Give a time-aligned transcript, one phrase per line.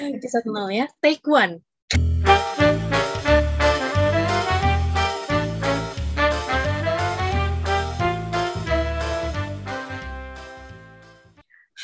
[0.00, 0.88] Episode 0 ya.
[1.04, 1.60] Take one.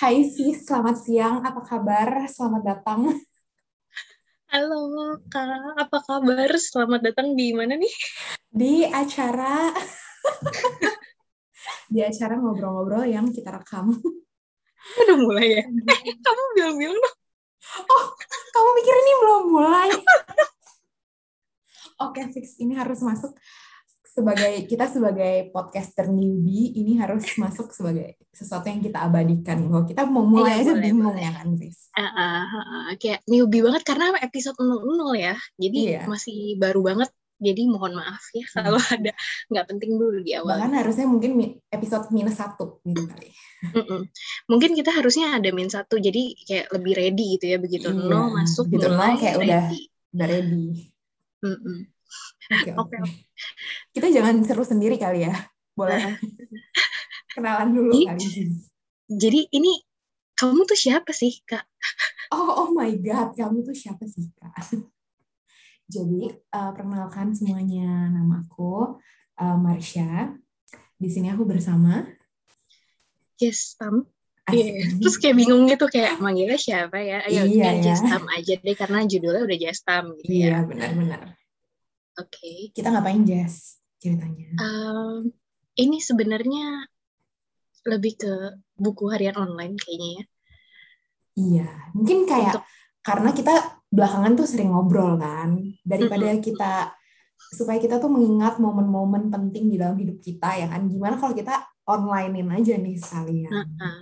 [0.01, 1.45] Hai sis, selamat siang.
[1.45, 2.25] Apa kabar?
[2.33, 3.13] Selamat datang
[4.49, 6.49] Halo Kak, apa kabar?
[6.57, 7.93] Selamat datang di mana nih?
[8.57, 9.69] di acara
[11.93, 13.93] di acara ngobrol-ngobrol yang kita rekam.
[15.05, 15.65] Udah mulai ya?
[15.69, 17.26] Eh, kamu bilang-bilang dong.
[17.87, 18.05] Oh,
[18.53, 19.89] kamu mikir ini belum mulai?
[22.05, 23.33] Oke, fix ini harus masuk
[24.05, 29.61] sebagai kita sebagai podcaster newbie ini harus masuk sebagai sesuatu yang kita abadikan.
[29.69, 31.25] Kalau kita mau mulai Iya, aja boleh, bingung boleh.
[31.25, 31.79] ya kan, sis?
[31.93, 32.89] Ah, ah, ah, ah.
[32.97, 35.37] kayak newbie banget karena episode 00 ya.
[35.61, 36.01] Jadi Iya.
[36.09, 37.11] masih baru banget.
[37.37, 39.13] Jadi mohon maaf ya kalau ada
[39.53, 40.57] nggak penting dulu di awal.
[40.57, 41.37] Bahkan harusnya mungkin
[41.69, 43.29] episode minus satu gitu kali.
[43.77, 44.09] Mm-mm.
[44.49, 47.59] Mungkin kita harusnya ada min satu, jadi kayak lebih ready gitu ya.
[47.61, 49.81] Begitu Iya, nol masuk nol mulai kayak udah- ready.
[50.17, 50.65] Udah ready.
[51.45, 51.79] Mm-mm.
[52.47, 53.19] Oke, Oke, oke.
[53.93, 55.35] Kita jangan seru sendiri kali ya.
[55.77, 56.01] Boleh
[57.37, 58.07] kenalan dulu Ih.
[58.09, 58.27] kali.
[59.07, 59.77] Jadi ini
[60.33, 61.69] kamu tuh siapa sih kak?
[62.33, 64.51] Oh, oh my God, kamu tuh siapa sih, Kak?
[65.87, 68.99] Jadi, eh, perkenalkan semuanya, nama aku
[69.37, 70.35] eh, Marsha.
[70.97, 72.03] Di sini aku bersama
[73.37, 74.01] Yes, Tam.
[74.49, 74.57] Asik.
[74.57, 77.21] Iya, Terus kayak bingung gitu kayak manggilnya siapa ya?
[77.27, 77.85] Ayo Iya, kayak ya.
[77.93, 80.39] Jestam aja deh karena judulnya udah Jestam gitu ya.
[80.41, 81.21] Iya, benar-benar.
[82.17, 82.73] Oke.
[82.73, 83.83] Kita ngapain, Jess?
[84.01, 84.57] Ceritanya.
[84.57, 85.35] Em,
[85.77, 86.89] ini sebenarnya
[87.85, 88.33] lebih ke
[88.73, 90.25] buku harian online kayaknya ya.
[91.37, 92.67] Iya, mungkin kayak Untuk-
[93.05, 93.55] karena kita
[93.93, 95.57] belakangan tuh sering ngobrol kan,
[95.87, 96.93] daripada kita
[97.37, 100.89] supaya kita tuh mengingat momen-momen penting di dalam hidup kita ya kan.
[100.91, 103.53] Gimana kalau kita onlinein aja nih sekalian.
[103.53, 103.99] Heeh.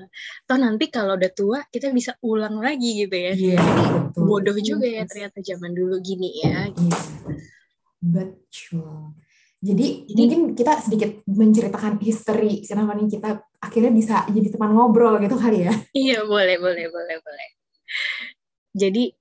[0.48, 3.32] Toh nanti kalau udah tua kita bisa ulang lagi gitu ya.
[3.36, 3.60] Iya,
[4.08, 4.24] betul.
[4.24, 6.72] Bodoh juga ya ternyata zaman dulu gini ya.
[6.72, 7.00] Iya,
[8.00, 9.12] betul.
[9.64, 15.20] Jadi, Jadi- mungkin kita sedikit menceritakan history kenapa nih kita akhirnya bisa jadi teman ngobrol
[15.20, 15.72] gitu kali ya.
[15.92, 17.48] Iya boleh boleh boleh boleh.
[18.76, 19.12] Jadi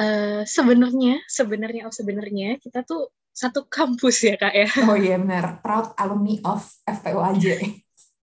[0.00, 4.68] eh sebenarnya sebenarnya oh sebenarnya kita tuh satu kampus ya kak ya.
[4.88, 7.44] Oh iya benar, proud alumni of FPUAJ.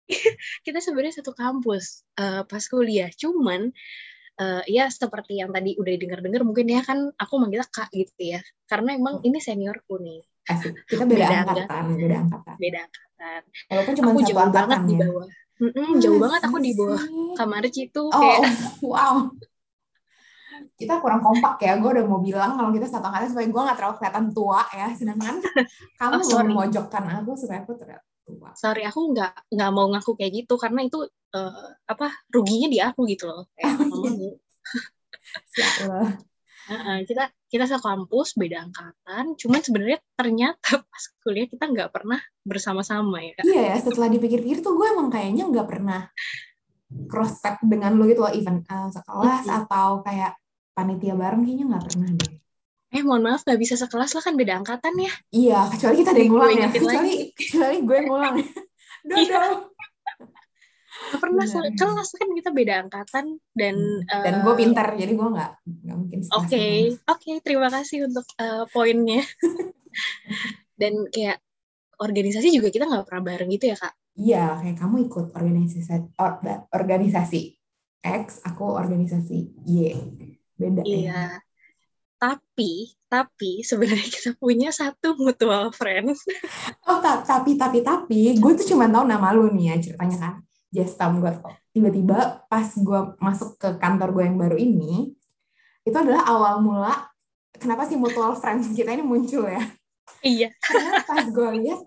[0.66, 3.74] kita sebenarnya satu kampus eh, pas kuliah cuman
[4.38, 8.42] eh, ya seperti yang tadi udah dengar-dengar mungkin ya kan aku manggilnya kak gitu ya
[8.66, 10.78] karena emang ini seniorku nih Asik.
[10.86, 12.56] Kita beda, Beda angkatan, beda angkatan.
[12.62, 15.02] beda angkatan Walaupun cuma aku satu jauh angkatan banget di ya.
[15.02, 17.34] bawah Mm-mm, jauh banget aku di bawah sih?
[17.34, 18.40] Kamarci tuh Oh, kayak
[18.86, 19.16] wow.
[20.74, 21.76] Kita kurang kompak ya.
[21.76, 24.88] Gue udah mau bilang kalau kita satu angkatan supaya gue gak terlalu kelihatan tua ya.
[24.92, 25.36] Sedangkan
[25.96, 28.50] kamu Oh, memojokkan aku supaya aku terlihat tua.
[28.54, 30.98] sorry aku nggak nggak mau ngaku kayak gitu karena itu
[31.30, 33.78] eh, apa ruginya di aku gitu loh kayak.
[36.66, 42.18] Heeh, kita kita satu kampus beda angkatan cuman sebenarnya ternyata pas kuliah kita nggak pernah
[42.42, 43.38] bersama-sama ya.
[43.40, 46.10] Iya ya, setelah dipikir-pikir tuh gue emang kayaknya nggak pernah
[47.06, 49.58] cross step dengan lo gitu loh, even uh, sekelas Mhm.
[49.62, 50.34] atau kayak
[50.76, 52.34] panitia bareng kayaknya nggak pernah deh.
[52.92, 56.22] eh mohon maaf nggak bisa sekelas lah kan beda angkatan ya Iya, kecuali kita ada
[56.22, 56.68] yang ngulang ya.
[56.70, 58.36] Kecuali, kecuali gue yang ngulang.
[59.10, 59.44] Dodo.
[60.96, 61.64] Nggak pernah Benar.
[61.68, 63.76] sekelas kan kita beda angkatan dan
[64.06, 65.52] Dan eh, gue pintar, jadi gue nggak
[65.84, 66.66] nggak mungkin sekelas Oke,
[67.06, 69.22] oke, terima kasih untuk eh, poinnya.
[70.76, 71.40] Dan kayak
[71.98, 73.94] organisasi juga kita nggak pernah bareng gitu ya kak.
[74.16, 75.84] Iya, kayak kamu ikut organisasi
[76.16, 77.42] or- organisasi
[78.02, 79.76] X, aku organisasi Y.
[80.56, 80.96] Beda ya.
[80.96, 81.24] Iya.
[82.16, 86.16] Tapi, tapi sebenarnya kita punya satu mutual friend.
[86.86, 90.34] Oh, ta- tapi tapi tapi gue tuh cuma tahu nama lu nih ya ceritanya kan.
[90.70, 91.34] Jestam gue.
[91.74, 95.18] Tiba-tiba pas gue masuk ke kantor gue yang baru ini,
[95.82, 96.94] itu adalah awal mula
[97.58, 99.64] kenapa sih mutual friends kita ini muncul ya.
[100.22, 100.50] iya.
[100.66, 101.82] Karena pas gue lihat,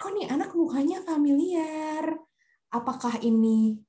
[0.00, 2.20] kok nih anak mukanya familiar.
[2.72, 3.80] Apakah ini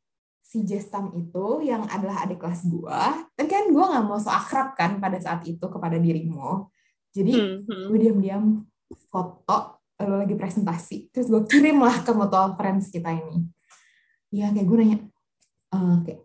[0.53, 3.01] si Jestam itu yang adalah adik kelas gue?
[3.33, 6.69] Dan kan gue nggak mau so akrab kan pada saat itu kepada dirimu.
[7.09, 7.85] Jadi Hmm, hmm.
[7.89, 8.45] gue diam-diam
[9.09, 13.47] foto lo lagi presentasi terus gue kirim lah ke mutual friends kita ini
[14.35, 14.97] Iya kayak gue nanya
[15.71, 16.19] "Eh, kayak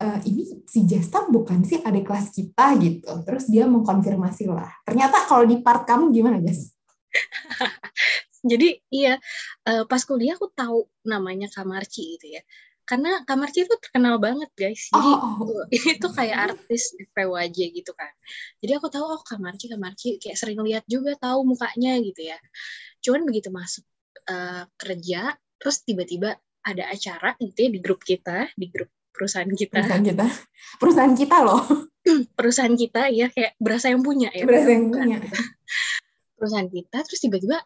[0.00, 5.28] "Eh, ini si Jestam bukan sih adik kelas kita gitu terus dia mengkonfirmasi lah ternyata
[5.28, 6.72] kalau di part kamu gimana Jes?
[8.50, 9.16] Jadi iya,
[9.64, 12.42] eh, pas kuliah aku tahu namanya Kamarci gitu ya.
[12.84, 14.92] Karena Kamarci itu terkenal banget guys.
[14.92, 15.64] Jadi Oh, oh.
[15.76, 18.12] ini tuh kayak artis FPWJ gitu kan.
[18.60, 22.38] Jadi aku tahu oh Kamarci Kamarci kayak sering lihat juga tahu mukanya gitu ya.
[23.00, 23.84] Cuman begitu masuk
[24.28, 29.78] eh, kerja terus tiba-tiba ada acara gitu ya di grup kita, di grup perusahaan kita.
[29.78, 30.26] perusahaan kita
[30.82, 31.62] perusahaan kita loh
[32.38, 35.16] perusahaan kita ya kayak berasa yang punya ya berasa yang punya
[36.34, 37.62] perusahaan kita terus tiba-tiba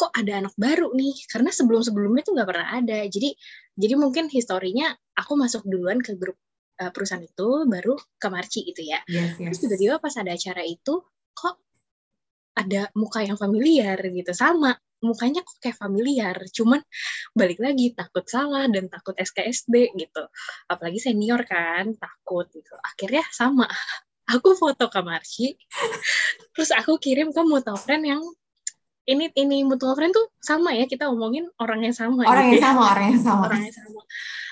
[0.00, 1.12] kok ada anak baru nih?
[1.28, 2.98] Karena sebelum-sebelumnya tuh nggak pernah ada.
[3.04, 3.36] Jadi
[3.76, 6.40] jadi mungkin historinya aku masuk duluan ke grup
[6.80, 9.04] uh, perusahaan itu baru ke Marci gitu ya.
[9.04, 9.52] Yes, yes.
[9.52, 11.04] terus tiba-tiba pas ada acara itu
[11.36, 11.60] kok
[12.56, 14.32] ada muka yang familiar gitu.
[14.32, 14.72] Sama
[15.04, 16.36] mukanya kok kayak familiar.
[16.48, 16.80] Cuman
[17.36, 20.24] balik lagi takut salah dan takut SKSD gitu.
[20.72, 22.72] Apalagi senior kan takut gitu.
[22.80, 23.68] Akhirnya sama
[24.32, 25.58] aku foto ke Marci
[26.54, 28.22] terus aku kirim ke mutual friend yang
[29.08, 32.60] ini ini mutual friend tuh sama ya kita omongin orang yang sama orang gitu yang
[32.60, 32.66] ya.
[32.68, 33.44] sama orang yang sama.
[33.48, 34.00] Orang yang sama.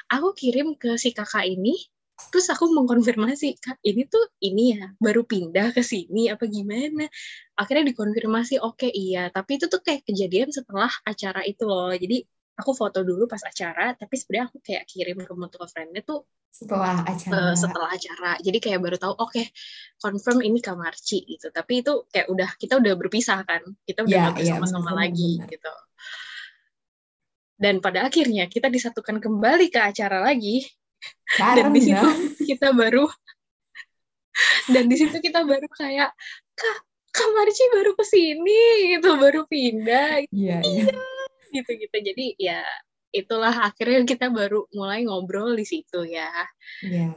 [0.08, 1.76] Aku kirim ke si kakak ini
[2.18, 7.06] terus aku mengkonfirmasi kak ini tuh ini ya baru pindah ke sini apa gimana?
[7.54, 9.30] Akhirnya dikonfirmasi oke iya.
[9.30, 11.94] Tapi itu tuh kayak kejadian setelah acara itu loh.
[11.94, 12.24] Jadi
[12.58, 17.04] aku foto dulu pas acara tapi sebenarnya aku kayak kirim ke mutual friendnya tuh setelah
[17.06, 17.52] acara.
[17.52, 18.32] uh, setelah acara.
[18.42, 19.46] Jadi kayak baru tahu oke okay,
[20.00, 21.52] confirm ini Kamarci gitu.
[21.54, 23.62] Tapi itu kayak udah kita udah berpisah kan?
[23.84, 25.50] Kita udah Ya, nggak iya, bersama-sama benar, lagi benar.
[25.54, 25.74] gitu.
[27.58, 30.66] Dan pada akhirnya kita disatukan kembali ke acara lagi.
[31.36, 33.06] Dan di situ karena kita baru
[34.70, 36.10] dan di situ kita baru kayak
[36.54, 36.78] kak
[37.08, 39.14] Kamarci baru ke sini gitu.
[39.18, 40.22] Baru pindah.
[40.30, 40.86] Iya iya
[41.52, 42.60] gitu gitu jadi ya
[43.12, 43.54] itulah.
[43.72, 46.28] Akhirnya kita baru mulai ngobrol di situ ya.
[46.84, 47.12] Iya.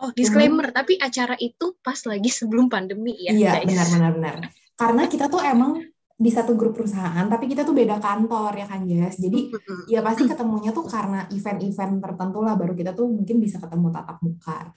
[0.00, 3.68] Oh, disclaimer, tapi acara itu pas lagi sebelum pandemi ya, iya guys.
[3.68, 4.34] benar benar benar.
[4.72, 5.76] Karena kita tuh emang
[6.20, 9.56] di satu grup perusahaan tapi kita tuh beda kantor ya kan Jess jadi
[9.88, 14.20] ya pasti ketemunya tuh karena event-event tertentu lah baru kita tuh mungkin bisa ketemu tatap
[14.24, 14.72] muka.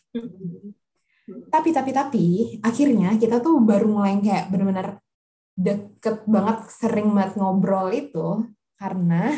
[1.23, 2.27] Tapi tapi tapi
[2.59, 4.99] akhirnya kita tuh baru mulai kayak bener-bener
[5.53, 9.29] deket banget sering banget ngobrol itu karena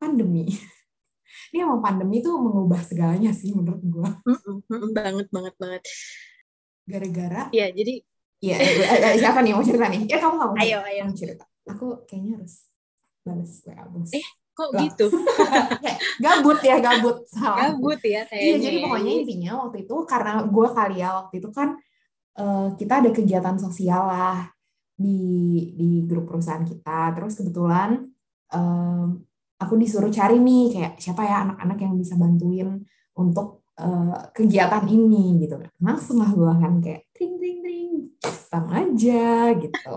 [0.00, 0.48] pandemi
[1.52, 5.82] ini emang pandemi tuh mengubah segalanya sih menurut mm-mm, banget banget banget.
[6.84, 8.02] gara-gara Ya, jadi
[8.40, 11.02] ya eh, eh, siapa nih mau cerita nih ya kamu kamu Ayo, ayo.
[11.06, 12.54] kamu cerita aku kayaknya harus
[13.20, 14.80] balas WA bos Eh, kok Lah.
[14.84, 15.06] gitu?
[16.24, 18.44] Gabut ya gabut salah Gabut ya kayaknya.
[18.44, 18.82] Iya, jadi ya.
[18.88, 21.68] pokoknya intinya waktu itu karena gue kali ya waktu itu kan
[22.40, 24.48] eh, kita ada kegiatan sosial lah
[24.96, 25.20] di
[25.76, 27.12] di grup perusahaan kita.
[27.16, 28.08] Terus kebetulan
[28.52, 29.06] em,
[29.60, 32.80] aku disuruh cari nih kayak siapa ya anak-anak yang bisa bantuin
[33.16, 35.60] untuk eh, kegiatan ini gitu.
[35.84, 37.92] Langsung lah gue kan kayak tring tring tring,
[38.24, 39.96] sama aja gitu.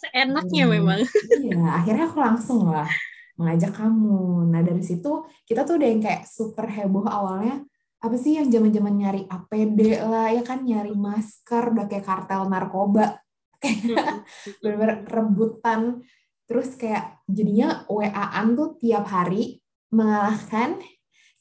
[0.00, 1.00] seenaknya Hmm, memang.
[1.44, 2.88] Iya, akhirnya aku langsung lah
[3.36, 4.52] mengajak kamu.
[4.52, 7.64] Nah, dari situ kita tuh udah yang kayak super heboh awalnya.
[8.00, 13.20] Apa sih yang zaman-zaman nyari APD lah, ya kan nyari masker, udah kayak kartel narkoba,
[13.62, 14.24] kayak
[14.64, 16.00] bener-bener rebutan.
[16.48, 19.60] Terus kayak jadinya WA-an tuh tiap hari
[19.92, 20.80] mengalahkan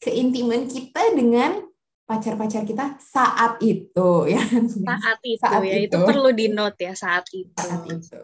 [0.03, 1.63] keintiman kita dengan
[2.09, 4.65] pacar-pacar kita saat itu, ya kan?
[4.65, 5.99] saat itu Saat ya, itu itu.
[6.01, 7.53] perlu di note ya saat itu.
[7.53, 8.21] Saat itu.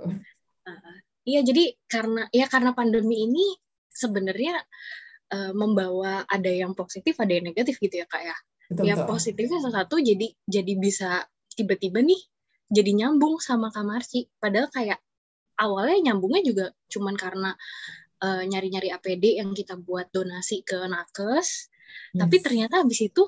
[1.26, 3.46] Iya, jadi karena ya karena pandemi ini
[3.90, 4.62] sebenarnya
[5.32, 8.38] eh, membawa ada yang positif, ada yang negatif gitu ya, Kak ya.
[8.66, 9.10] Betul, ya betul.
[9.14, 11.22] positifnya salah satu jadi jadi bisa
[11.54, 12.18] tiba-tiba nih
[12.66, 14.98] jadi nyambung sama Kamarci padahal kayak
[15.62, 17.54] awalnya nyambungnya juga cuman karena
[18.26, 21.70] eh, nyari-nyari APD yang kita buat donasi ke nakes
[22.18, 22.44] tapi Yes.
[22.44, 23.24] ternyata habis itu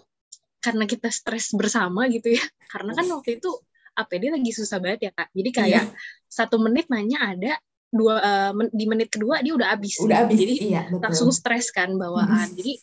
[0.58, 2.42] karena kita stres bersama gitu ya
[2.74, 3.52] karena kan waktu itu
[3.94, 5.94] APD lagi susah banget ya kak jadi kayak Iya.
[6.26, 10.40] satu menit nanya ada dua eh, men- di menit kedua dia udah habis udah habis
[10.40, 12.48] jadi iya betul langsung stres kan bawaan.
[12.54, 12.74] Jadi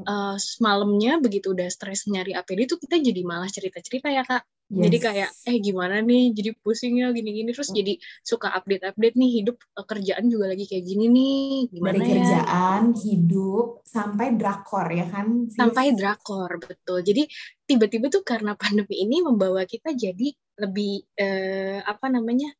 [0.00, 4.44] eh, malamnya begitu udah stres nyari APD itu kita jadi malah cerita-cerita ya kak.
[4.70, 5.02] Jadi Yes.
[5.02, 10.30] kayak eh gimana nih jadi pusingnya gini-gini terus jadi suka update-update nih hidup eh, kerjaan
[10.30, 15.58] juga lagi kayak gini nih gimana dari ya kerjaan hidup sampai drakor ya kan sis?
[15.58, 17.02] sampai drakor betul.
[17.02, 17.26] Jadi
[17.66, 20.30] tiba-tiba tuh karena pandemi ini membawa kita jadi
[20.62, 22.54] lebih eh, apa namanya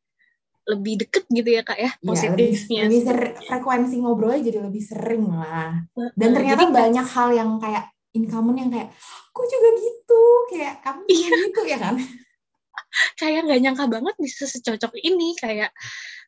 [0.63, 2.13] lebih deket gitu ya kak ya Iya, lebih,
[2.53, 2.81] positifnya.
[2.85, 5.73] lebih ser- frekuensi ngobrolnya jadi lebih sering lah
[6.13, 8.89] dan ternyata jadi banyak hal yang kayak incumbent yang kayak
[9.27, 11.29] kok juga gitu kayak kamu juga Iya.
[11.43, 11.95] gitu ya kan
[13.19, 15.71] kayak nggak nyangka banget bisa secocok ini kayak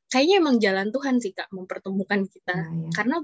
[0.07, 2.89] kayaknya emang jalan Tuhan sih kak mempertemukan kita Nah, ya.
[2.91, 3.17] karena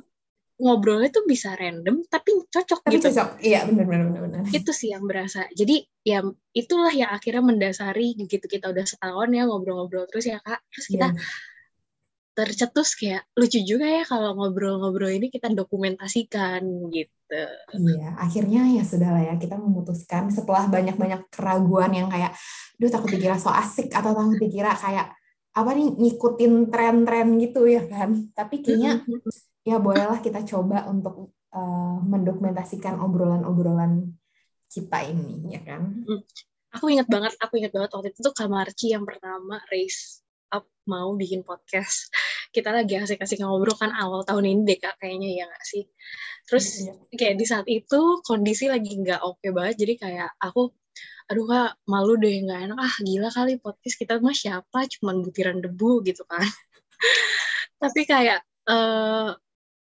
[0.59, 3.07] ngobrolnya tuh bisa random tapi cocok tapi gitu.
[3.09, 3.39] cocok.
[3.39, 5.47] Iya benar benar benar benar itu sih yang berasa.
[5.55, 6.19] Jadi ya
[6.51, 8.43] itulah yang akhirnya mendasari gitu.
[8.43, 10.59] Kita udah setahun ya ngobrol-ngobrol terus ya kak.
[10.69, 11.23] Terus kita Yes.
[12.39, 17.43] tercetus kayak lucu juga ya kalau ngobrol-ngobrol ini kita dokumentasikan gitu.
[17.75, 22.31] Iya, akhirnya ya sudah lah ya kita memutuskan setelah banyak-banyak keraguan yang kayak,
[22.79, 25.11] duh takut dikira so asik atau takut dikira kayak
[25.51, 28.31] apa nih ngikutin tren-tren gitu ya kan.
[28.31, 29.03] Tapi kayaknya
[29.63, 34.13] ya bolehlah kita coba untuk eh, mendokumentasikan obrolan-obrolan
[34.69, 36.21] kita ini ya kan Hmm.
[36.69, 40.21] Aku ingat banget, aku ingat banget waktu itu tuh Kamarci yang pertama raise
[40.53, 42.13] up mau bikin podcast.
[42.53, 45.89] Kita lagi asik-asik ngobrol kan awal tahun ini deh kak, kayaknya ya nggak sih.
[46.45, 46.93] Terus Iya.
[47.17, 50.69] kayak di saat itu kondisi lagi nggak oke banget, jadi kayak aku,
[51.25, 55.57] aduh kak malu deh nggak enak ah gila kali podcast kita mah siapa, cuman butiran
[55.65, 56.45] debu gitu kan.
[57.81, 59.29] Tapi kayak eh,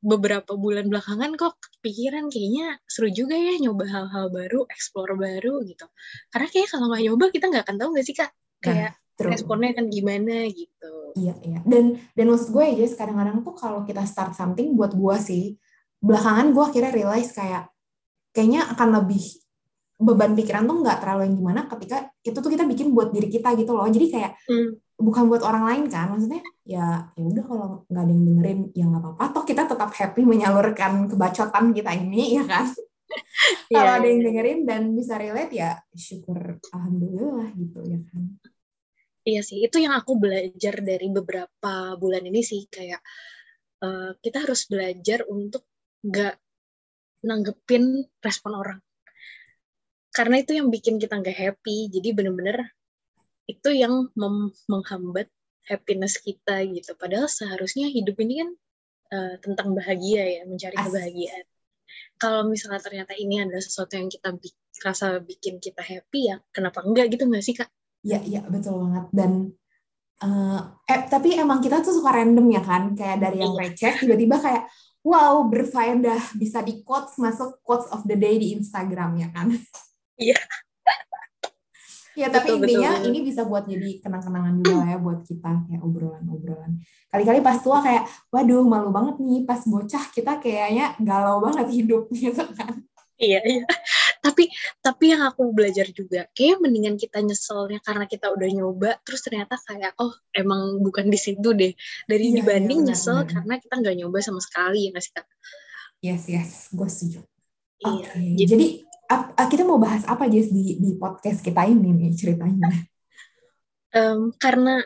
[0.04, 5.88] beberapa bulan belakangan kok kepikiran kayaknya seru juga ya nyoba hal-hal baru, explore baru gitu.
[6.28, 8.30] Karena kayak kalau nggak nyoba kita nggak akan tahu nggak sih kak,
[8.60, 9.32] kayak True.
[9.32, 10.92] responnya kan gimana gitu.
[11.16, 11.58] Iya, iya.
[11.64, 15.44] Dan dan maksud gue ya, Jess, kadang-kadang tuh kalau kita start something buat gue sih,
[16.04, 17.72] belakangan gue akhirnya realize kayak
[18.36, 19.24] kayaknya akan lebih
[19.94, 23.56] beban pikiran tuh nggak terlalu yang gimana ketika itu tuh kita bikin buat diri kita
[23.56, 23.88] gitu loh.
[23.88, 26.10] Jadi kayak Hmm, bukan buat orang lain kan.
[26.14, 29.24] Maksudnya ya ya udah kalau nggak ada yang dengerin ya nggak apa-apa.
[29.34, 32.66] Toh kita tetap happy menyalurkan kebacotan kita ini ya kan.
[33.74, 34.26] kalau iya, ada yang iya.
[34.30, 38.22] dengerin dan bisa relate ya syukur alhamdulillah gitu ya kan.
[39.24, 43.00] Iya sih, itu yang aku belajar dari beberapa bulan ini sih kayak
[43.80, 45.64] eh, kita harus belajar untuk
[46.04, 46.36] nggak
[47.24, 48.80] nanggepin respon orang.
[50.12, 51.88] Karena itu yang bikin kita nggak happy.
[51.90, 52.70] Jadi bener-bener
[53.44, 54.08] itu yang
[54.68, 55.28] menghambat
[55.68, 56.96] happiness kita gitu.
[56.96, 58.50] Padahal seharusnya hidup ini kan
[59.12, 61.44] eh, tentang bahagia ya, mencari kebahagiaan.
[62.18, 66.82] Kalau misalnya ternyata ini adalah sesuatu yang kita bi- rasa bikin kita happy ya, kenapa
[66.82, 67.68] enggak gitu nggak sih kak?
[68.04, 69.04] Iya, iya betul banget.
[69.12, 69.32] Dan
[70.24, 74.36] eh, eh tapi emang kita tuh suka random ya kan, kayak dari yang receh tiba-tiba
[74.40, 74.64] kayak
[75.04, 79.52] wow berfaedah bisa di quotes masuk quotes of the day di Instagram ya kan.
[80.16, 80.38] Iya.
[82.14, 83.06] Ya tapi Betul, intinya betul.
[83.10, 86.72] ini bisa buat jadi kenang-kenangan juga lah ya buat kita kayak obrolan-obrolan.
[87.10, 92.06] Kali-kali pas tua kayak waduh malu banget nih pas bocah kita kayaknya galau banget hidup
[92.14, 92.86] gitu kan.
[93.14, 93.62] Iya, iya.
[94.18, 94.50] Tapi
[94.82, 99.54] tapi yang aku belajar juga, kayak mendingan kita nyeselnya karena kita udah nyoba, terus ternyata
[99.62, 101.70] kayak oh emang bukan di situ deh.
[102.10, 103.30] Dari Iya, dibanding iya, benar, nyesel benar.
[103.30, 105.26] karena kita nggak nyoba sama sekali ya nggak sih kak?
[106.02, 107.20] Yes yes, gue setuju.
[107.84, 108.34] Oke, Iya.
[108.34, 108.66] Jadi jadi
[109.10, 112.70] ap- ah, kita mau bahas apa Jess di di podcast kita ini nih ceritanya?
[113.94, 114.82] em, karena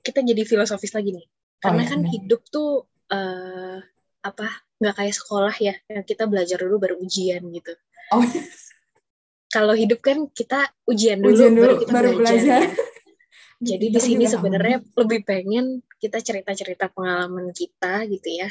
[0.00, 1.26] kita jadi filosofis lagi nih.
[1.58, 2.12] Karena iya, kan benar.
[2.14, 3.78] hidup tuh eh,
[4.24, 4.46] apa
[4.78, 7.72] nggak kayak sekolah ya, yang kita belajar dulu baru ujian gitu.
[8.14, 8.24] Oh,
[9.54, 12.62] Kalau hidup kan kita ujian dulu, ujian baru dulu kita baru belajar.
[12.62, 12.62] belajar.
[13.74, 18.46] Jadi di sini sebenarnya lebih pengen kita cerita-cerita pengalaman kita gitu ya.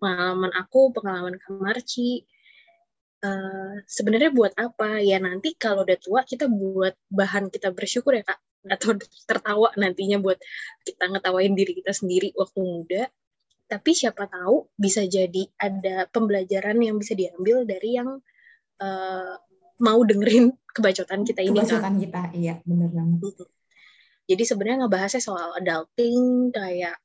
[0.00, 2.24] Pengalaman aku, pengalaman Kamarci.
[3.20, 5.04] Eh, sebenarnya buat apa?
[5.04, 8.40] Ya nanti kalau udah tua kita buat bahan kita bersyukur ya Kak.
[8.64, 8.96] Atau
[9.28, 10.40] tertawa nantinya buat
[10.84, 13.02] kita ngetawain diri kita sendiri waktu muda.
[13.68, 18.08] Tapi siapa tahu bisa jadi ada pembelajaran yang bisa diambil dari yang
[18.80, 19.34] eh,
[19.84, 21.60] mau dengerin kebacotan kita ini.
[21.60, 23.36] Kebacotan kita, iya bener banget.
[24.32, 26.96] Jadi sebenarnya ngebahasnya soal adulting kayak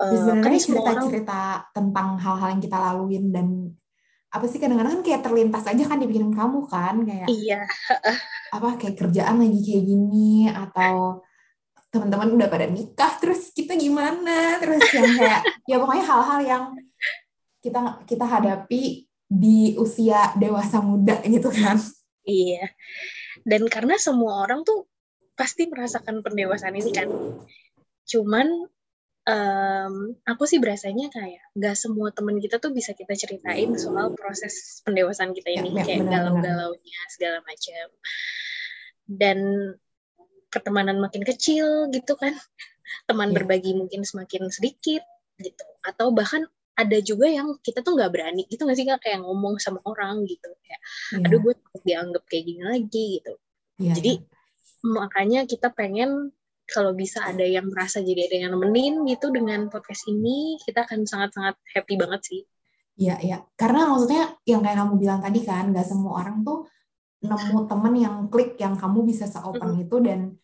[0.00, 1.40] Terus sebenarnya kan cerita-cerita
[1.76, 3.46] tentang hal-hal yang kita laluin dan
[4.30, 7.66] apa sih kadang-kadang kan kayak terlintas aja kan di pikiran kamu kan kayak iya
[8.54, 11.18] apa kayak kerjaan lagi kayak gini atau
[11.90, 14.62] teman-teman udah pada nikah terus kita gimana?
[14.62, 16.64] Terus yang kayak ya pokoknya hal-hal yang
[17.60, 21.76] kita kita hadapi di usia dewasa muda gitu kan.
[22.22, 22.70] Iya.
[23.42, 24.86] Dan karena semua orang tuh
[25.34, 27.10] pasti merasakan pendewasaan ini kan.
[28.06, 28.70] Cuman
[29.30, 29.94] em,
[30.26, 35.30] aku sih berasanya kayak gak semua teman kita tuh bisa kita ceritain soal proses pendewasaan
[35.32, 37.86] kita Ya, ini ya, kayak galau-galaunya segala macam
[39.10, 39.38] dan
[40.50, 42.34] pertemanan makin kecil gitu kan.
[43.06, 43.42] Teman Ya.
[43.42, 45.06] berbagi mungkin semakin sedikit
[45.38, 45.66] gitu.
[45.86, 49.00] Atau bahkan ada juga yang kita tuh nggak berani gitu nggak sih kak?
[49.02, 50.50] Kayak ngomong sama orang gitu.
[50.66, 50.80] Kayak
[51.14, 51.54] Iya, aduh gue
[51.86, 53.32] dianggap kayak gini lagi gitu.
[53.80, 54.12] Iya, jadi
[54.80, 56.32] makanya kita pengen
[56.70, 61.04] kalau bisa ada yang merasa jadi ada yang nemenin gitu dengan podcast ini kita akan
[61.04, 62.42] sangat-sangat happy banget sih
[63.00, 63.38] Iya, iya.
[63.56, 66.68] Karena maksudnya yang kayak kamu bilang tadi kan, nggak semua orang tuh
[67.24, 70.36] nemu temen yang klik yang kamu bisa seopen itu dan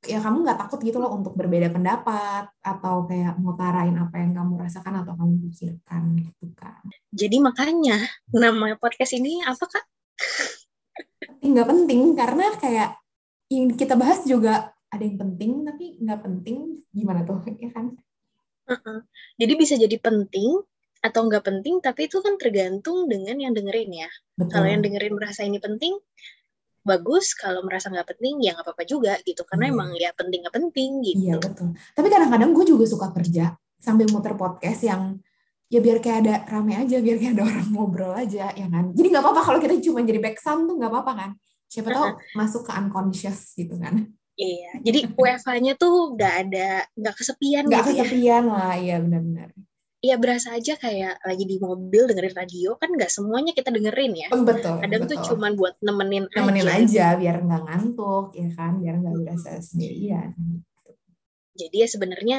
[0.00, 4.66] ya kamu nggak takut gitu loh untuk berbeda pendapat atau kayak ngutarain apa yang kamu
[4.66, 6.80] rasakan atau kamu pikirkan gitu kan.
[7.12, 8.00] jadi makanya
[8.32, 9.84] nama podcast ini apa kak
[11.44, 12.90] nggak penting karena kayak
[13.52, 16.56] yang kita bahas juga ada yang penting tapi nggak penting
[16.90, 17.94] gimana tuh ya kan?
[18.70, 19.02] Uh-uh.
[19.34, 20.62] jadi bisa jadi penting
[21.00, 24.10] atau nggak penting tapi itu kan tergantung dengan yang dengerin ya
[24.46, 24.94] kalau yang Betul.
[24.94, 25.96] dengerin merasa ini penting
[26.80, 29.74] bagus kalau merasa nggak penting ya nggak apa-apa juga gitu karena Iya.
[29.74, 31.68] emang ya penting nggak penting gitu Iya betul.
[31.76, 35.18] Tapi kadang-kadang gue juga suka kerja sambil muter podcast yang
[35.70, 38.90] ya biar kayak ada rame aja, biar kayak ada orang ngobrol aja, ya kan.
[38.90, 41.30] Jadi nggak apa-apa kalau kita cuma jadi back sound tuh nggak apa-apa kan.
[41.70, 44.10] Siapa tahu masuk ke unconscious gitu kan.
[44.38, 48.04] Iya, jadi WFH-nya tuh nggak ada, nggak kesepian Nggak gitu ya.
[48.06, 49.48] kesepian lah, iya benar-benar.
[50.00, 54.28] Iya berasa aja kayak lagi di mobil dengerin radio kan nggak semuanya kita dengerin ya.
[54.32, 54.80] Oh, betul.
[54.80, 55.28] Kadang tuh betul.
[55.36, 56.80] cuman buat nemenin, nemenin aja.
[56.80, 60.32] aja biar nggak ngantuk ya kan biar nggak berasa sendirian
[61.52, 62.38] Jadi ya sebenarnya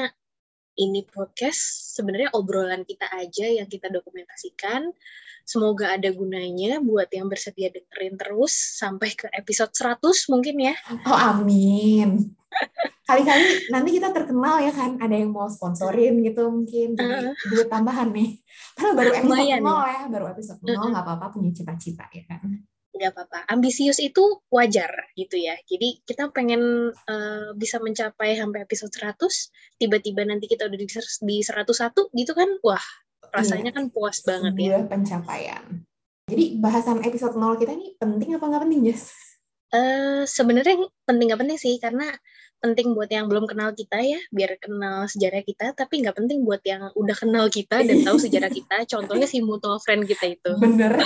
[0.78, 4.88] ini podcast sebenarnya obrolan kita aja yang kita dokumentasikan.
[5.42, 10.74] Semoga ada gunanya buat yang bersedia dengerin terus sampai ke episode 100 mungkin ya.
[11.02, 12.30] oh amin
[13.08, 18.08] kali-kali nanti kita terkenal ya kan ada yang mau sponsorin gitu mungkin jadi duit tambahan
[18.14, 18.40] nih
[18.78, 20.90] karena baru episode Lumayan nol ya baru episode nol Mm-mm.
[20.94, 22.40] nggak apa-apa punya cita-cita ya kan
[22.92, 23.48] nggak apa-apa.
[23.48, 25.56] Ambisius itu wajar gitu ya.
[25.64, 30.86] Jadi kita pengen eh, bisa mencapai sampai episode 100, tiba-tiba nanti kita udah di,
[31.24, 32.48] di 101 gitu kan.
[32.62, 32.84] Wah,
[33.32, 34.76] rasanya kan puas banget ya.
[34.76, 35.64] sebuah pencapaian
[36.30, 39.12] jadi bahasan episode nol kita ini penting apa nggak penting Jess?
[39.68, 42.08] Eh sebenarnya penting nggak penting sih karena
[42.62, 46.62] penting buat yang belum kenal kita ya biar kenal sejarah kita tapi nggak penting buat
[46.62, 50.94] yang udah kenal kita dan tahu sejarah kita contohnya si mutual friend kita itu bener